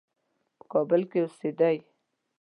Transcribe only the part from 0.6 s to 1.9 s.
کابل کې اوسېدی.